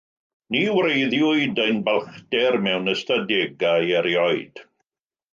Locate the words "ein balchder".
1.65-2.57